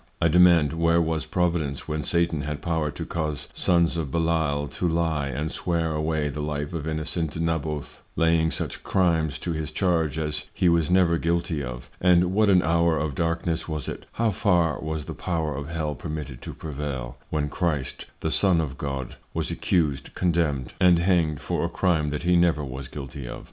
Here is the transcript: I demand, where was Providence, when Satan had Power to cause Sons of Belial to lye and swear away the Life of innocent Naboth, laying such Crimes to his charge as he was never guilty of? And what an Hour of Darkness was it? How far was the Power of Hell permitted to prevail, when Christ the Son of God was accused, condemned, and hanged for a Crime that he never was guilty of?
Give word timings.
I 0.19 0.29
demand, 0.29 0.73
where 0.73 0.99
was 0.99 1.27
Providence, 1.27 1.87
when 1.87 2.01
Satan 2.01 2.41
had 2.41 2.63
Power 2.63 2.89
to 2.89 3.05
cause 3.05 3.47
Sons 3.53 3.97
of 3.97 4.09
Belial 4.09 4.67
to 4.69 4.87
lye 4.87 5.27
and 5.27 5.51
swear 5.51 5.93
away 5.93 6.27
the 6.27 6.41
Life 6.41 6.73
of 6.73 6.87
innocent 6.87 7.39
Naboth, 7.39 8.01
laying 8.15 8.49
such 8.49 8.81
Crimes 8.83 9.37
to 9.37 9.51
his 9.53 9.69
charge 9.69 10.17
as 10.17 10.45
he 10.55 10.67
was 10.69 10.89
never 10.89 11.19
guilty 11.19 11.63
of? 11.63 11.91
And 12.01 12.33
what 12.33 12.49
an 12.49 12.63
Hour 12.63 12.97
of 12.97 13.13
Darkness 13.13 13.67
was 13.67 13.87
it? 13.87 14.07
How 14.13 14.31
far 14.31 14.79
was 14.79 15.05
the 15.05 15.13
Power 15.13 15.55
of 15.55 15.67
Hell 15.69 15.93
permitted 15.93 16.41
to 16.41 16.53
prevail, 16.55 17.19
when 17.29 17.47
Christ 17.47 18.07
the 18.21 18.31
Son 18.31 18.59
of 18.59 18.79
God 18.79 19.17
was 19.35 19.51
accused, 19.51 20.15
condemned, 20.15 20.73
and 20.81 20.97
hanged 20.97 21.41
for 21.41 21.63
a 21.63 21.69
Crime 21.69 22.09
that 22.09 22.23
he 22.23 22.35
never 22.35 22.63
was 22.65 22.87
guilty 22.87 23.27
of? 23.27 23.39